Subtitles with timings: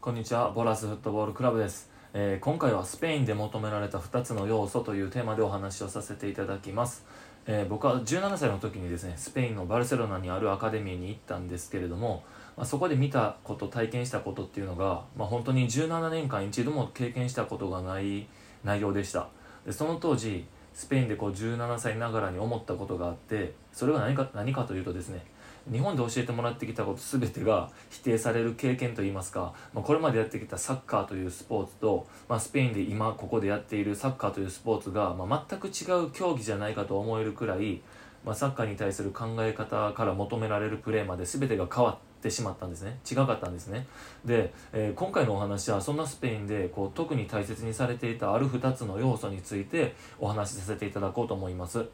[0.00, 0.52] こんにちは。
[0.52, 7.04] ボラスフットボールクラブです、えー今回はスペインで求められた2つの要素というテーマでお話をさせていただきます、
[7.46, 12.22] えー僕は17歳の時にですねスペインのバルセロナにあるアカデミーに行ったんですけれども、
[12.56, 18.28] まあ、そこで見たこと体験したことっていうのが、まあ、本当に17年間一度も経験したことがない
[18.62, 19.26] 内容でした。
[19.66, 20.46] でその当時
[20.78, 25.24] スペインでこう17歳ながらに思ったことがあってそれが何か何かというとですね
[25.68, 37.80] 日本で教えてもらってきたこと全てが否定される経験といいますか、まあ、これまでやってきたサッカーというスポーツと、まあ、スペインで今ここでやっているサッカーというスポーツが、まあ、全く違う競技じゃないかと思えるくらい、
[38.24, 42.98] ま、サッカーに対する考え方から求められるプレーまで全てが変わってしまったんですね。
[43.10, 43.86] 違かったんですね。
[44.24, 51.86] で、えー今回のお話はそんなスペインでこう特に大切にされていたある2つの要素についてお話しさせていただこうと思います。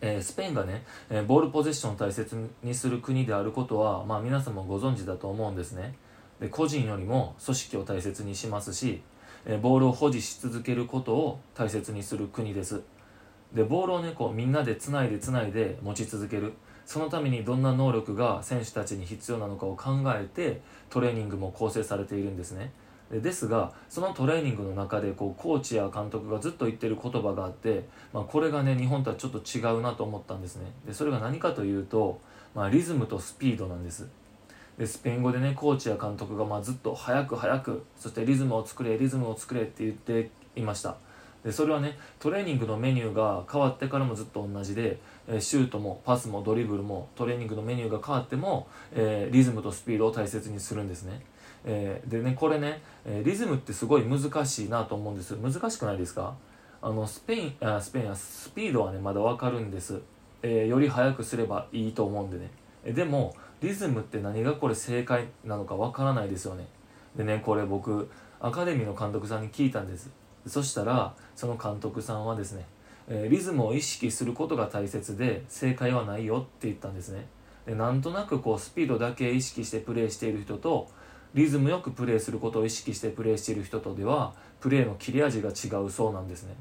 [0.00, 5.94] えースペインがね、えーボールポゼッションを大切にする国であることは、まあ、皆さんもご存知だと思うんですね。
[6.40, 9.02] で個人よりも組織を大切にしますし、
[9.46, 12.82] えーボールを保持し続けることを大切にする国です。
[13.54, 16.54] でボールをねこうみんなでつないでつないで持ち続ける。
[16.86, 22.72] そのためにどんな能力が選手たちに必要なのかを考えてトレーニングも構成されているんですね。
[23.10, 30.72] でですがそのトレーニングの中でこうコーチや監督がずっと言ってる言葉があって、まあ、これがね日本とはちょっと違うなと思ったんですね。
[30.86, 32.20] でそれが何かというと、
[32.54, 34.08] まあ、リズムとスピードなんです。
[34.78, 40.96] でスペイン語でねコーチや監督がまあずっと早く早くそしてリズムを作れリズムを作れって言っていました。
[41.44, 51.20] でそれはねトレーニングのメニューが変わってからもずっと同じで、えーシュートもパスもドリブルもトレーニングのメニューが変わっても、えーリズムとスピードを大切にするんですね、
[51.64, 55.32] えーでねこれね、えリズムってすごい難しいなと思うんです。
[55.32, 56.34] 難しくないですか？
[56.80, 60.00] あのスペインあスペインはスピードはねまだわかるんです、
[60.42, 62.50] えより速くすればいいと思うんでね。
[62.92, 66.66] でもリズムって何がこれ正解なのかわからないですよね。
[67.16, 68.08] でねこれ僕
[68.40, 70.10] アカデミーの監督さんに聞いたんです。
[70.46, 72.64] そしたらその監督さんはですね、
[73.08, 77.26] えーリズムを意識することが大切で正解はないよって言ったんですね。
[77.66, 80.88] でなんとなくこうスピードだけ意識してプレーしている人と
[81.34, 86.54] リズムよくプレーすることを意識してプレーしている人とではプレーの切れ味が違うそうなんですね。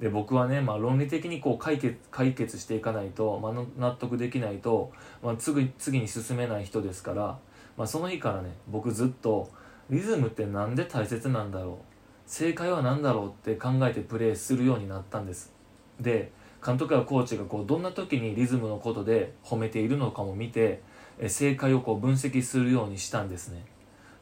[0.00, 4.90] で僕はね、まあ、論理的にこう解決解決していかないと、まあ、納得できないと、
[5.22, 7.38] まあ、次次に進めない人ですから、
[7.76, 9.48] まあ、その日からね僕ずっと
[9.90, 11.91] リズムってなんで大切なんだろう
[12.32, 15.52] 正解は何だろうって考えてプレーするようになったんです。
[16.00, 16.32] で
[16.64, 20.80] 監督やコーチがこうどんな時にリズムのことで褒めているのかも見て
[21.28, 23.66] 正解をこう分析するようにしたんですね。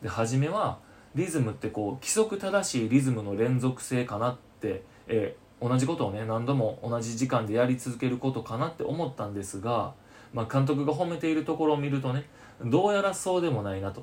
[0.03, 0.81] で初めは
[1.15, 9.92] リズムってこう規則正しいリズムの連続性かなって、えー同じことをね何度も同じ時間でやり続けることかなって思ったんですが、
[10.32, 12.25] まあ、監督が褒めているところを見るとね
[12.65, 14.03] どうやらそうでもないなと。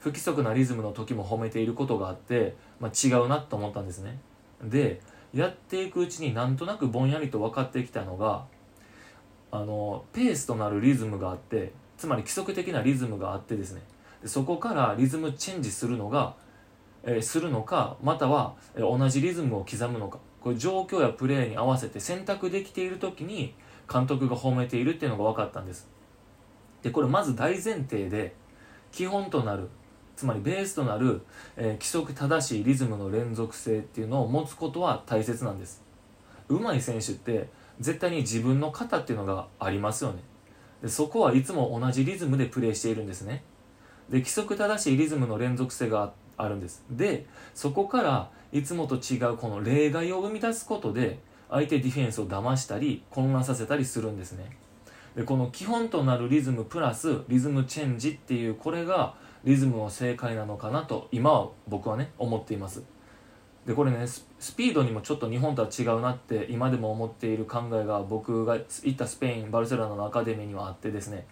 [0.00, 4.18] 不規則なリズムの時も褒めていることがあって、まあ、違うなと思ったんですね。
[4.62, 5.00] で
[5.34, 8.46] やっていくうちになんとなくぼんやりと分かってきたのが
[9.50, 13.82] あのペースとなるリズムがあってつまり規則的なリズムがあってですね。
[14.22, 16.34] でそこからリズムチェンジするのが、
[17.02, 20.18] えーするのかまたは、同じリズムを刻むのか。
[20.40, 23.54] これ状況やプレーに合わせて選択できている時に
[23.92, 25.88] 監督が褒めているっていうのが分かったんです。
[26.82, 28.34] でこれまず大前提で
[28.92, 29.68] 基本となる
[30.18, 31.22] つまりベースとなる、
[31.56, 35.80] えー規則正しいリズムの連続性っていうのを持つことは大切なんです。
[36.48, 37.48] 上手い選手って
[37.78, 40.24] 絶対に自分の型っていうのがありますよね。
[40.82, 43.44] でそこはいつも同じリズムでプレーしているんですね。
[44.08, 46.82] で規則正しいリズムの連続性があるんです。
[46.90, 54.50] でそこからいつもと違うこの例外を生み出すことで相手ディフェンスを騙したり混乱させたりするんですね。
[55.14, 62.82] でこの基本となるリズムプラスリズムチェンジっていうこれがリズムの正解なのかなと今は僕はね思っています。
[63.66, 71.26] でこれねススピードにもちょっと日本とは違うなって今でも思っている考えが僕が行ったスペインバルセロナのアカデミーにはあってですね。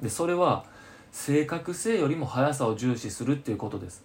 [0.00, 0.64] でそれは
[1.10, 4.04] 正確性よりも速さを重視するっていうことです。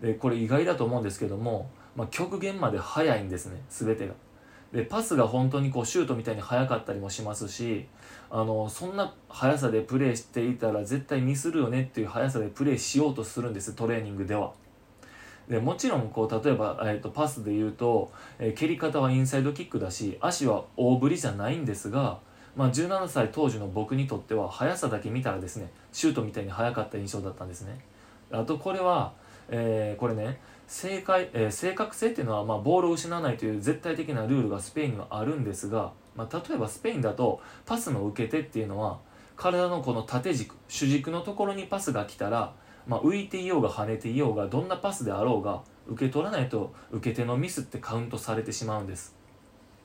[0.00, 4.14] でこれ意外だと思うんですけども、まあ、極限まで速いんですね全てが。
[4.72, 7.86] でパスが本当にこうシュートみたいに速かったりもしますし
[8.30, 14.52] あのそんな速さでプレーしていたら絶対ミスるよねっていう速さでプレーしようとするんですトレーニングでは。
[15.48, 22.18] でもちろんこう例えば、えー、とパスで言うと、えー蹴り方はインサイドキックだし足は大振りじゃないんですが、
[22.54, 27.80] まあ、17歳当時の僕にとっては速さだけ見たらですねシュートみたいに速かった印象だったんですね。
[28.30, 29.14] あとこれは、
[29.48, 30.38] えーこれね
[30.68, 38.98] 正解、えー正確性っていうのは、まあ、ボールを失わないという絶対的なルールがスペインにはあるんですが、まあ、例えばスペインだとパスの受け手っていうのは
[39.36, 42.52] 体のこの縦軸主軸のところにパスが来たら
[42.88, 49.14] まあ、浮いていようが跳ねていようがどんなパスであろうが受け取らないと受け手のミスってカウントされてしまうんです。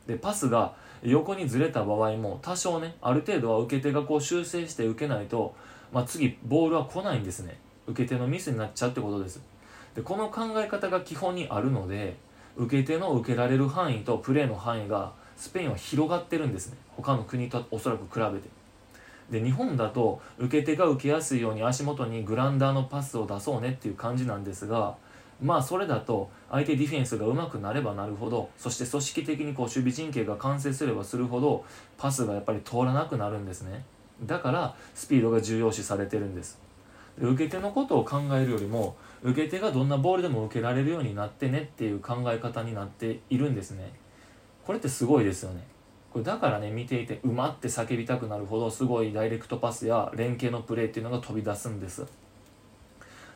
[0.07, 5.53] でパスが横にずれた場合も多少ねある程度は受け手がこう修正して受けないと、
[5.91, 7.59] まあ、次ボールは来ないんですね。
[7.87, 9.41] 受け手のミスになっちゃうってことです。
[9.95, 12.15] でこの考え方が基本にあるので
[12.55, 16.77] 受け手の受けられる範囲とプレーの範囲がスペインは広がってるんですね。
[16.95, 18.49] 他の国とおそらく比べて。
[19.29, 24.95] で日本だと受け手が受けやすいように足元にグランダーのパスを出そうねっていう感じなんですが
[25.41, 31.65] まあそれだと相手ディフェンスが上手くなればなるほどそして組織的にこう守備陣形が完成すればするほど
[31.97, 33.83] パスがやっぱり通らなくなるんですね。
[34.23, 36.62] だからスピードが重要視されてるんです。
[37.19, 43.93] 受け手のことを考えるよりも受け手がどんなボールでも受けられるようになってねっていう考え方になっているんですね。
[44.65, 45.63] これってすごいですよね。
[46.11, 52.05] これだからね見ていて「うま」って叫びたくなるほどすごいダイレクトパスや連携のプレーっていうのが飛び出すんです。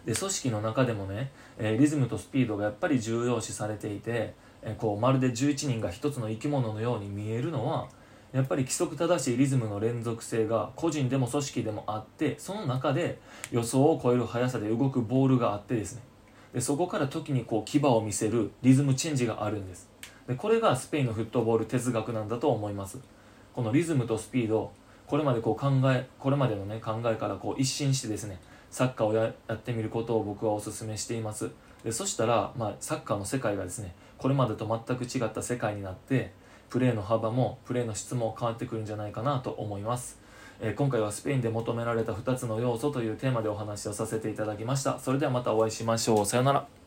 [0.05, 7.89] で組織の中でもね、えー、リズムとスピードがやっぱり重要視されていて、えー、こうまるで11人が一つの生き物のように見えるのは
[8.37, 13.17] やっぱり規則正しいリズムの連続性が個人でも組織でもあってその中で
[13.49, 16.03] 予想を超える速さで動くボールがあってですね。
[16.53, 19.89] でそこから時にこう牙を見せるリズムチェンジがあるんです。
[20.27, 22.99] でこれがスペインのフットボール哲学なんだと思います。
[23.55, 24.71] このリズムとスピード
[25.07, 28.39] これまでこう考えこれまでのね考えからこう一新してですね
[28.69, 31.49] サッカーをやってみることを僕はお勧めしています。
[31.83, 36.33] でそしたら、まあ、サッカーの世界がですねこれまでと全く違った世界になって
[36.69, 40.17] プレーの幅もプレーの質も変わってくるんじゃないかなと思います、
[40.59, 44.99] えー、今回はスペインで求められた2つの要素というテーマでお話をさせていただきました。
[44.99, 46.25] それではまたお会いしましょう。
[46.25, 46.77] さようなら。